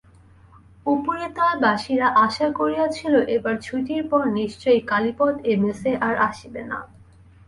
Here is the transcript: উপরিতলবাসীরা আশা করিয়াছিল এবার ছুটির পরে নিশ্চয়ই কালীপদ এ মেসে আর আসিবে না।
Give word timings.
উপরিতলবাসীরা 0.85 2.07
আশা 2.25 2.47
করিয়াছিল 2.59 3.13
এবার 3.35 3.55
ছুটির 3.61 4.03
পরে 4.11 4.29
নিশ্চয়ই 4.39 4.81
কালীপদ 4.91 5.33
এ 5.45 5.53
মেসে 5.63 5.91
আর 6.07 6.15
আসিবে 6.27 6.61
না। 6.71 6.79